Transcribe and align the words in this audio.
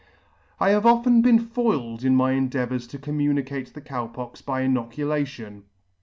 I 0.59 0.71
have 0.71 0.87
often 0.87 1.21
been 1.21 1.37
foiled 1.37 2.03
in 2.03 2.15
my 2.15 2.31
endeavours 2.31 2.87
to 2.87 2.97
communicate 2.97 3.75
the 3.75 3.81
Cow 3.81 4.07
Pox 4.07 4.41
by 4.41 4.61
inoculation. 4.61 5.65